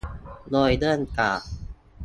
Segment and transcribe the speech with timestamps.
[0.51, 1.39] โดยเริ่มจาก